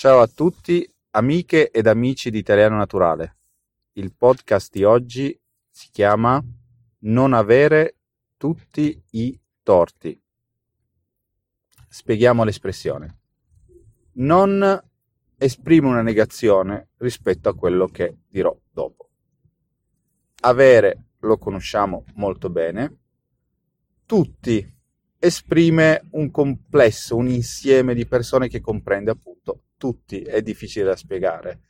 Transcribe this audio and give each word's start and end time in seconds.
Ciao 0.00 0.20
a 0.20 0.28
tutti, 0.28 0.88
amiche 1.10 1.72
ed 1.72 1.88
amici 1.88 2.30
di 2.30 2.38
Italiano 2.38 2.76
Naturale. 2.76 3.38
Il 3.94 4.14
podcast 4.14 4.70
di 4.70 4.84
oggi 4.84 5.36
si 5.68 5.88
chiama 5.90 6.40
Non 6.98 7.32
avere 7.32 7.96
tutti 8.36 9.02
i 9.10 9.36
torti. 9.60 10.22
Spieghiamo 11.88 12.44
l'espressione. 12.44 13.18
Non 14.12 14.80
esprime 15.36 15.88
una 15.88 16.02
negazione 16.02 16.90
rispetto 16.98 17.48
a 17.48 17.56
quello 17.56 17.88
che 17.88 18.18
dirò 18.28 18.56
dopo. 18.70 19.08
Avere 20.42 21.06
lo 21.18 21.38
conosciamo 21.38 22.04
molto 22.14 22.50
bene. 22.50 22.98
Tutti 24.06 24.76
esprime 25.18 26.06
un 26.12 26.30
complesso, 26.30 27.16
un 27.16 27.26
insieme 27.26 27.94
di 27.94 28.06
persone 28.06 28.46
che 28.46 28.60
comprende 28.60 29.10
appunto 29.10 29.62
tutti, 29.78 30.20
è 30.20 30.42
difficile 30.42 30.84
da 30.84 30.96
spiegare, 30.96 31.60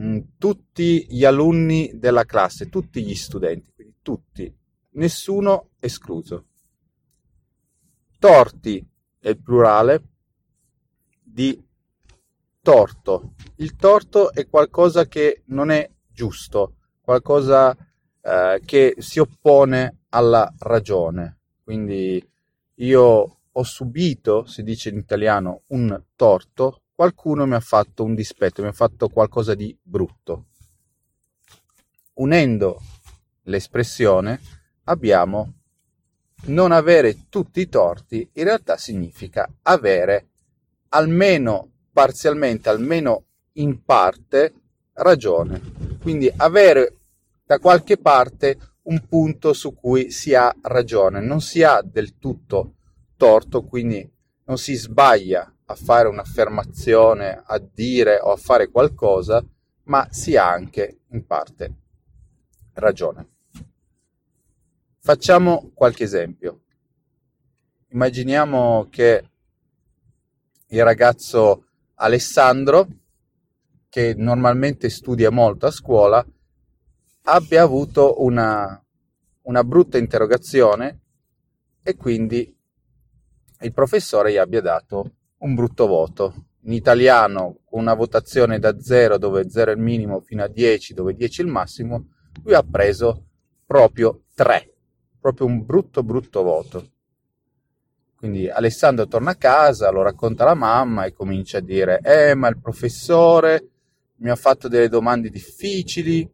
mm, 0.00 0.18
tutti 0.38 1.06
gli 1.10 1.24
alunni 1.24 1.90
della 1.94 2.24
classe, 2.24 2.70
tutti 2.70 3.04
gli 3.04 3.14
studenti, 3.14 3.72
quindi 3.74 3.96
tutti, 4.00 4.50
nessuno 4.92 5.70
escluso. 5.78 6.46
Torti 8.18 8.86
è 9.18 9.28
il 9.28 9.42
plurale 9.42 10.02
di 11.22 11.62
torto. 12.62 13.34
Il 13.56 13.76
torto 13.76 14.32
è 14.32 14.46
qualcosa 14.48 15.06
che 15.06 15.42
non 15.46 15.70
è 15.70 15.88
giusto, 16.08 16.76
qualcosa 17.00 17.76
eh, 18.22 18.60
che 18.64 18.94
si 18.98 19.18
oppone 19.18 20.04
alla 20.10 20.52
ragione. 20.58 21.38
Quindi 21.62 22.26
io 22.74 23.38
ho 23.52 23.62
subito, 23.62 24.46
si 24.46 24.62
dice 24.62 24.90
in 24.90 24.98
italiano, 24.98 25.62
un 25.68 26.02
torto, 26.16 26.82
qualcuno 27.00 27.46
mi 27.46 27.54
ha 27.54 27.60
fatto 27.60 28.04
un 28.04 28.14
dispetto, 28.14 28.60
mi 28.60 28.68
ha 28.68 28.72
fatto 28.72 29.08
qualcosa 29.08 29.54
di 29.54 29.74
brutto. 29.80 30.48
Unendo 32.16 32.78
l'espressione 33.44 34.38
abbiamo 34.84 35.54
non 36.48 36.72
avere 36.72 37.30
tutti 37.30 37.60
i 37.62 37.70
torti, 37.70 38.28
in 38.34 38.44
realtà 38.44 38.76
significa 38.76 39.50
avere 39.62 40.28
almeno 40.90 41.70
parzialmente, 41.90 42.68
almeno 42.68 43.24
in 43.52 43.82
parte, 43.82 44.52
ragione. 44.92 45.98
Quindi 46.02 46.30
avere 46.36 46.98
da 47.46 47.58
qualche 47.58 47.96
parte 47.96 48.74
un 48.82 49.06
punto 49.08 49.54
su 49.54 49.72
cui 49.72 50.10
si 50.10 50.34
ha 50.34 50.54
ragione, 50.60 51.20
non 51.20 51.40
si 51.40 51.62
ha 51.62 51.80
del 51.82 52.18
tutto 52.18 52.74
torto, 53.16 53.62
quindi 53.62 54.06
non 54.44 54.58
si 54.58 54.74
sbaglia 54.74 55.50
a 55.70 55.74
fare 55.76 56.08
un'affermazione, 56.08 57.42
a 57.46 57.58
dire 57.58 58.18
o 58.20 58.32
a 58.32 58.36
fare 58.36 58.70
qualcosa, 58.70 59.44
ma 59.84 60.08
si 60.10 60.36
ha 60.36 60.50
anche 60.50 61.02
in 61.10 61.24
parte 61.26 61.74
ragione. 62.74 63.28
Facciamo 64.98 65.70
qualche 65.72 66.04
esempio. 66.04 66.62
Immaginiamo 67.90 68.88
che 68.90 69.30
il 70.66 70.82
ragazzo 70.82 71.66
Alessandro, 71.94 72.88
che 73.88 74.14
normalmente 74.16 74.90
studia 74.90 75.30
molto 75.30 75.66
a 75.66 75.70
scuola, 75.70 76.24
abbia 77.22 77.62
avuto 77.62 78.22
una, 78.22 78.82
una 79.42 79.64
brutta 79.64 79.98
interrogazione 79.98 81.00
e 81.82 81.94
quindi 81.94 82.56
il 83.62 83.72
professore 83.72 84.32
gli 84.32 84.36
abbia 84.36 84.60
dato 84.60 85.12
un 85.40 85.54
brutto 85.54 85.86
voto. 85.86 86.46
In 86.62 86.72
italiano, 86.72 87.60
una 87.70 87.94
votazione 87.94 88.58
da 88.58 88.78
0 88.80 89.18
dove 89.18 89.48
0 89.48 89.70
è 89.70 89.74
il 89.74 89.80
minimo 89.80 90.20
fino 90.20 90.42
a 90.42 90.48
10 90.48 90.94
dove 90.94 91.14
10 91.14 91.40
è 91.40 91.44
il 91.44 91.50
massimo, 91.50 92.08
lui 92.42 92.54
ha 92.54 92.62
preso 92.62 93.24
proprio 93.64 94.24
3, 94.34 94.72
proprio 95.20 95.46
un 95.46 95.64
brutto 95.64 96.02
brutto 96.02 96.42
voto. 96.42 96.88
Quindi 98.16 98.50
Alessandro 98.50 99.06
torna 99.06 99.30
a 99.30 99.36
casa, 99.36 99.90
lo 99.90 100.02
racconta 100.02 100.42
alla 100.42 100.54
mamma 100.54 101.04
e 101.04 101.12
comincia 101.12 101.58
a 101.58 101.62
dire, 101.62 102.00
eh 102.02 102.34
ma 102.34 102.48
il 102.48 102.60
professore 102.60 103.68
mi 104.16 104.28
ha 104.28 104.36
fatto 104.36 104.68
delle 104.68 104.90
domande 104.90 105.30
difficili, 105.30 106.30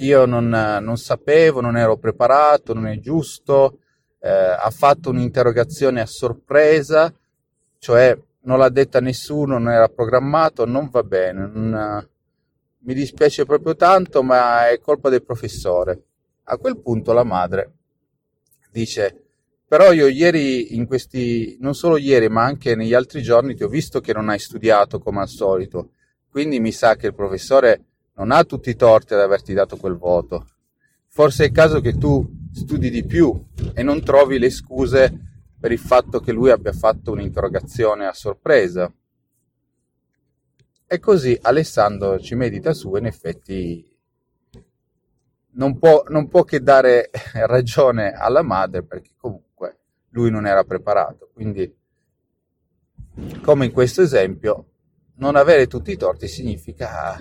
io 0.00 0.26
non, 0.26 0.48
non 0.48 0.96
sapevo, 0.98 1.62
non 1.62 1.78
ero 1.78 1.96
preparato, 1.96 2.74
non 2.74 2.86
è 2.86 2.98
giusto, 2.98 3.78
eh, 4.20 4.28
ha 4.28 4.70
fatto 4.70 5.10
un'interrogazione 5.10 6.00
a 6.00 6.06
sorpresa, 6.06 7.12
cioè 7.80 8.16
non 8.42 8.58
l'ha 8.58 8.68
detta 8.68 9.00
nessuno, 9.00 9.58
non 9.58 9.70
era 9.70 9.88
programmato, 9.88 10.66
non 10.66 10.88
va 10.90 11.02
bene, 11.02 11.50
non, 11.52 12.08
mi 12.82 12.94
dispiace 12.94 13.44
proprio 13.44 13.74
tanto, 13.74 14.22
ma 14.22 14.68
è 14.68 14.78
colpa 14.78 15.08
del 15.08 15.24
professore. 15.24 16.02
A 16.44 16.58
quel 16.58 16.78
punto 16.78 17.12
la 17.12 17.24
madre 17.24 17.72
dice, 18.70 19.24
però 19.66 19.92
io 19.92 20.08
ieri 20.08 20.74
in 20.76 20.86
questi, 20.86 21.56
non 21.60 21.74
solo 21.74 21.96
ieri, 21.96 22.28
ma 22.28 22.44
anche 22.44 22.74
negli 22.74 22.94
altri 22.94 23.22
giorni 23.22 23.54
ti 23.54 23.62
ho 23.62 23.68
visto 23.68 24.00
che 24.00 24.12
non 24.12 24.28
hai 24.28 24.38
studiato 24.38 24.98
come 24.98 25.20
al 25.20 25.28
solito, 25.28 25.92
quindi 26.30 26.60
mi 26.60 26.72
sa 26.72 26.96
che 26.96 27.06
il 27.06 27.14
professore 27.14 27.84
non 28.16 28.30
ha 28.30 28.44
tutti 28.44 28.68
i 28.68 28.76
torti 28.76 29.14
ad 29.14 29.20
averti 29.20 29.54
dato 29.54 29.76
quel 29.76 29.96
voto. 29.96 30.46
Forse 31.08 31.44
è 31.44 31.46
il 31.46 31.52
caso 31.52 31.80
che 31.80 31.96
tu 31.96 32.28
studi 32.52 32.90
di 32.90 33.04
più 33.04 33.32
e 33.72 33.82
non 33.82 34.02
trovi 34.02 34.38
le 34.38 34.50
scuse 34.50 35.29
per 35.60 35.70
il 35.72 35.78
fatto 35.78 36.20
che 36.20 36.32
lui 36.32 36.50
abbia 36.50 36.72
fatto 36.72 37.12
un'interrogazione 37.12 38.06
a 38.06 38.14
sorpresa. 38.14 38.90
E 40.86 40.98
così 40.98 41.38
Alessandro 41.40 42.18
ci 42.18 42.34
medita 42.34 42.72
su 42.72 42.96
e 42.96 42.98
in 42.98 43.06
effetti 43.06 43.88
non 45.52 45.78
può, 45.78 46.02
non 46.08 46.28
può 46.28 46.44
che 46.44 46.60
dare 46.62 47.10
ragione 47.46 48.12
alla 48.12 48.42
madre 48.42 48.82
perché 48.82 49.10
comunque 49.16 49.78
lui 50.10 50.30
non 50.30 50.46
era 50.46 50.64
preparato. 50.64 51.30
Quindi, 51.32 51.76
come 53.42 53.66
in 53.66 53.72
questo 53.72 54.02
esempio, 54.02 54.66
non 55.16 55.36
avere 55.36 55.66
tutti 55.66 55.92
i 55.92 55.96
torti 55.96 56.26
significa 56.26 57.18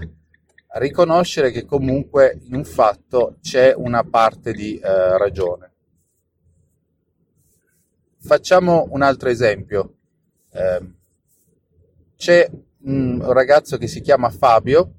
riconoscere 0.73 1.51
che 1.51 1.65
comunque 1.65 2.39
in 2.43 2.55
un 2.55 2.63
fatto 2.63 3.37
c'è 3.41 3.73
una 3.75 4.03
parte 4.03 4.53
di 4.53 4.77
eh, 4.77 5.17
ragione. 5.17 5.68
Facciamo 8.21 8.87
un 8.91 9.01
altro 9.01 9.29
esempio. 9.29 9.93
Eh, 10.51 10.91
c'è 12.17 12.51
un 12.81 13.31
ragazzo 13.31 13.77
che 13.77 13.87
si 13.87 14.01
chiama 14.01 14.29
Fabio 14.29 14.93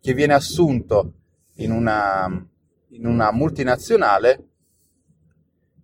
che 0.00 0.12
viene 0.12 0.34
assunto 0.34 1.12
in 1.56 1.70
una, 1.70 2.26
in 2.88 3.06
una 3.06 3.30
multinazionale 3.30 4.46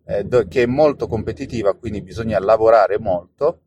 eh, 0.07 0.27
che 0.49 0.63
è 0.63 0.67
molto 0.67 1.07
competitiva, 1.07 1.75
quindi 1.75 2.03
bisogna 2.03 2.41
lavorare 2.41 2.99
molto 2.99 3.61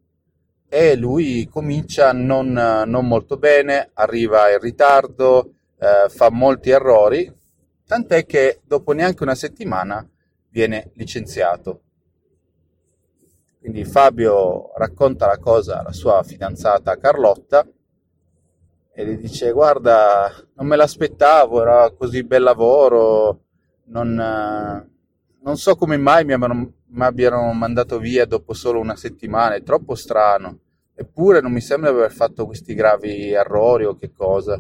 e 0.68 0.98
lui 0.98 1.48
comincia 1.50 2.12
non, 2.12 2.52
non 2.52 3.08
molto 3.08 3.38
bene, 3.38 3.92
arriva 3.94 4.52
in 4.52 4.60
ritardo, 4.60 5.54
eh, 5.78 6.10
fa 6.10 6.30
molti 6.30 6.70
errori, 6.70 7.34
tant'è 7.86 8.26
che 8.26 8.60
dopo 8.66 8.92
neanche 8.92 9.24
una 9.24 9.36
settimana 9.36 10.06
viene 10.50 10.92
licenziato. 10.96 11.84
Quindi 13.62 13.86
Fabio 13.86 14.72
racconta 14.76 15.28
la 15.28 15.38
cosa 15.38 15.82
alla 15.82 15.92
sua 15.92 16.24
fidanzata 16.24 16.98
Carlotta 16.98 17.64
e 18.92 19.06
le 19.06 19.18
dice 19.18 19.52
guarda 19.52 20.34
non 20.56 20.66
me 20.66 20.76
l'aspettavo, 20.76 21.62
era 21.62 21.92
così 21.92 22.24
bel 22.24 22.42
lavoro, 22.42 23.44
non, 23.86 24.16
non 24.16 25.58
so 25.58 25.76
come 25.76 25.98
mai 25.98 26.26
mi 26.26 26.34
abbiano, 26.34 26.74
mi 26.88 27.04
abbiano 27.04 27.54
mandato 27.54 28.00
via 28.00 28.26
dopo 28.26 28.54
solo 28.54 28.80
una 28.80 28.96
settimana, 28.96 29.54
è 29.54 29.62
troppo 29.62 29.94
strano. 29.94 30.58
Eppure 30.96 31.40
non 31.40 31.52
mi 31.52 31.62
sembra 31.62 31.92
di 31.92 31.98
aver 31.98 32.12
fatto 32.12 32.48
questi 32.48 32.74
gravi 32.74 33.32
errori 33.32 33.86
o 33.86 33.96
che 33.96 34.12
cosa. 34.12 34.60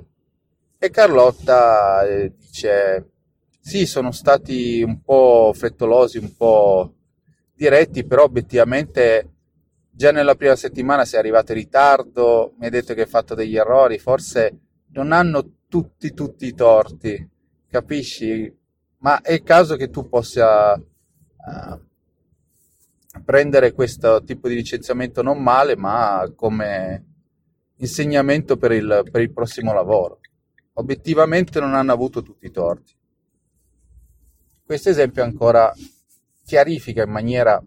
E 0.77 0.89
Carlotta 0.91 2.07
eh, 2.07 2.33
dice: 2.37 3.09
Sì, 3.59 3.87
sono 3.87 4.11
stati 4.11 4.83
un 4.83 5.01
po' 5.01 5.51
frettolosi, 5.55 6.19
un 6.19 6.35
po' 6.35 6.93
diretti, 7.61 8.03
però 8.05 8.23
obiettivamente 8.23 9.29
già 9.91 10.11
nella 10.11 10.33
prima 10.33 10.55
settimana 10.55 11.05
sei 11.05 11.19
arrivato 11.19 11.51
in 11.51 11.59
ritardo, 11.59 12.55
mi 12.57 12.65
hai 12.65 12.71
detto 12.71 12.95
che 12.95 13.01
hai 13.01 13.07
fatto 13.07 13.35
degli 13.35 13.55
errori, 13.55 13.99
forse 13.99 14.57
non 14.93 15.11
hanno 15.11 15.57
tutti, 15.67 16.11
tutti 16.15 16.47
i 16.47 16.55
torti, 16.55 17.29
capisci? 17.69 18.51
Ma 18.97 19.21
è 19.21 19.33
il 19.33 19.43
caso 19.43 19.75
che 19.75 19.91
tu 19.91 20.09
possa 20.09 20.73
uh, 20.73 21.79
prendere 23.23 23.73
questo 23.73 24.23
tipo 24.23 24.47
di 24.47 24.55
licenziamento 24.55 25.21
non 25.21 25.41
male, 25.41 25.75
ma 25.75 26.31
come 26.35 27.05
insegnamento 27.75 28.57
per 28.57 28.71
il, 28.71 29.07
per 29.11 29.21
il 29.21 29.31
prossimo 29.31 29.71
lavoro. 29.71 30.19
Obiettivamente 30.73 31.59
non 31.59 31.75
hanno 31.75 31.93
avuto 31.93 32.23
tutti 32.23 32.47
i 32.47 32.51
torti. 32.51 32.93
Questo 34.65 34.89
esempio 34.89 35.21
ancora 35.23 35.71
chiarifica 36.51 37.03
in 37.03 37.09
maniera 37.09 37.63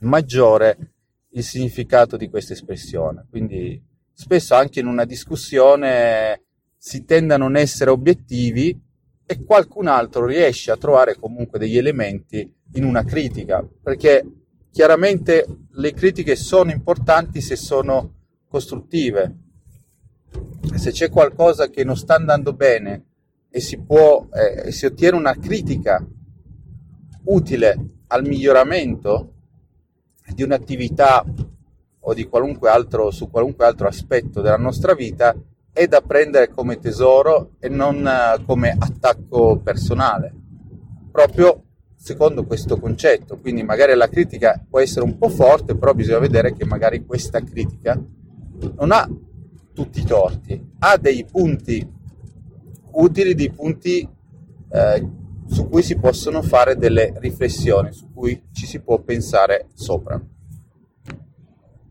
maggiore 0.00 0.92
il 1.30 1.42
significato 1.42 2.18
di 2.18 2.28
questa 2.28 2.52
espressione. 2.52 3.24
Quindi 3.30 3.82
spesso 4.12 4.54
anche 4.54 4.80
in 4.80 4.86
una 4.86 5.06
discussione 5.06 6.42
si 6.76 7.06
tende 7.06 7.32
a 7.32 7.38
non 7.38 7.56
essere 7.56 7.88
obiettivi 7.88 8.78
e 9.24 9.44
qualcun 9.44 9.86
altro 9.86 10.26
riesce 10.26 10.70
a 10.70 10.76
trovare 10.76 11.16
comunque 11.16 11.58
degli 11.58 11.78
elementi 11.78 12.54
in 12.74 12.84
una 12.84 13.02
critica, 13.02 13.66
perché 13.82 14.24
chiaramente 14.70 15.46
le 15.70 15.92
critiche 15.94 16.36
sono 16.36 16.70
importanti 16.72 17.40
se 17.40 17.56
sono 17.56 18.12
costruttive. 18.46 19.34
Se 20.74 20.90
c'è 20.90 21.08
qualcosa 21.08 21.70
che 21.70 21.82
non 21.82 21.96
sta 21.96 22.16
andando 22.16 22.52
bene 22.52 23.04
e 23.48 23.60
si 23.60 23.78
può 23.78 24.28
eh, 24.34 24.70
si 24.70 24.84
ottiene 24.84 25.16
una 25.16 25.34
critica 25.34 26.06
utile 27.26 27.76
al 28.08 28.24
miglioramento 28.24 29.32
di 30.34 30.42
un'attività 30.42 31.24
o 32.00 32.14
di 32.14 32.24
qualunque 32.24 32.68
altro 32.68 33.10
su 33.10 33.30
qualunque 33.30 33.64
altro 33.64 33.88
aspetto 33.88 34.40
della 34.40 34.56
nostra 34.56 34.94
vita 34.94 35.34
è 35.72 35.86
da 35.86 36.00
prendere 36.00 36.48
come 36.48 36.78
tesoro 36.78 37.50
e 37.58 37.68
non 37.68 38.06
eh, 38.06 38.42
come 38.46 38.74
attacco 38.78 39.58
personale, 39.58 40.32
proprio 41.10 41.64
secondo 41.96 42.46
questo 42.46 42.78
concetto. 42.78 43.36
Quindi 43.38 43.62
magari 43.62 43.94
la 43.94 44.08
critica 44.08 44.64
può 44.68 44.80
essere 44.80 45.04
un 45.04 45.18
po' 45.18 45.28
forte, 45.28 45.76
però 45.76 45.92
bisogna 45.92 46.20
vedere 46.20 46.54
che 46.54 46.64
magari 46.64 47.04
questa 47.04 47.42
critica 47.42 48.00
non 48.76 48.90
ha 48.90 49.06
tutti 49.74 50.00
i 50.00 50.04
torti, 50.04 50.72
ha 50.78 50.96
dei 50.96 51.26
punti 51.30 51.86
utili, 52.92 53.34
dei 53.34 53.50
punti 53.50 54.08
eh, 54.70 55.08
su 55.48 55.68
cui 55.68 55.82
si 55.82 55.96
possono 55.96 56.42
fare 56.42 56.76
delle 56.76 57.12
riflessioni, 57.16 57.92
su 57.92 58.12
cui 58.12 58.48
ci 58.52 58.66
si 58.66 58.80
può 58.80 58.98
pensare 59.00 59.68
sopra. 59.74 60.20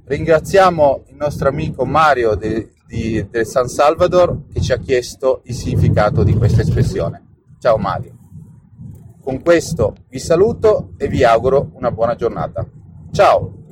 Ringraziamo 0.07 1.05
il 1.07 1.15
nostro 1.15 1.49
amico 1.49 1.85
Mario 1.85 2.35
de, 2.35 2.73
di, 2.85 3.25
del 3.29 3.45
San 3.45 3.67
Salvador 3.67 4.43
che 4.51 4.61
ci 4.61 4.71
ha 4.71 4.77
chiesto 4.77 5.41
il 5.45 5.55
significato 5.55 6.23
di 6.23 6.35
questa 6.35 6.61
espressione. 6.61 7.23
Ciao 7.59 7.77
Mario. 7.77 8.13
Con 9.19 9.41
questo 9.41 9.95
vi 10.09 10.19
saluto 10.19 10.93
e 10.97 11.07
vi 11.07 11.23
auguro 11.23 11.71
una 11.73 11.89
buona 11.89 12.13
giornata. 12.13 12.65
Ciao! 13.11 13.64